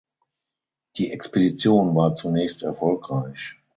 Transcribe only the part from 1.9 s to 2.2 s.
war